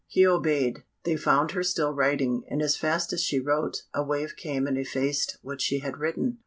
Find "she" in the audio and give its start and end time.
3.23-3.39, 5.61-5.81